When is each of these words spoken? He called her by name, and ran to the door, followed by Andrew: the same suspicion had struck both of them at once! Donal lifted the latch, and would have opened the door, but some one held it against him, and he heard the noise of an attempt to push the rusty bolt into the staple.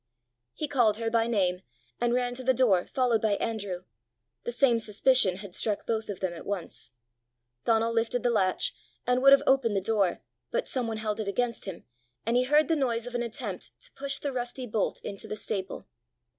He 0.55 0.67
called 0.67 0.97
her 0.97 1.11
by 1.11 1.27
name, 1.27 1.61
and 1.99 2.11
ran 2.15 2.33
to 2.33 2.43
the 2.43 2.55
door, 2.55 2.87
followed 2.87 3.21
by 3.21 3.33
Andrew: 3.35 3.83
the 4.45 4.51
same 4.51 4.79
suspicion 4.79 5.35
had 5.35 5.53
struck 5.53 5.85
both 5.85 6.09
of 6.09 6.21
them 6.21 6.33
at 6.33 6.47
once! 6.47 6.89
Donal 7.65 7.93
lifted 7.93 8.23
the 8.23 8.31
latch, 8.31 8.73
and 9.05 9.21
would 9.21 9.31
have 9.31 9.43
opened 9.45 9.75
the 9.75 9.79
door, 9.79 10.23
but 10.49 10.67
some 10.67 10.87
one 10.87 10.97
held 10.97 11.19
it 11.19 11.27
against 11.27 11.65
him, 11.65 11.85
and 12.25 12.35
he 12.35 12.45
heard 12.45 12.67
the 12.67 12.75
noise 12.75 13.05
of 13.05 13.13
an 13.13 13.21
attempt 13.21 13.79
to 13.79 13.91
push 13.93 14.17
the 14.17 14.33
rusty 14.33 14.65
bolt 14.65 14.99
into 15.01 15.27
the 15.27 15.35
staple. 15.35 15.87